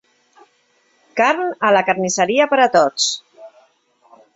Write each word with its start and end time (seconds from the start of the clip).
Carn 1.21 1.53
a 1.69 1.73
la 1.77 1.85
carnisseria 1.91 2.51
per 2.55 2.61
a 2.65 2.69
tots 2.81 3.11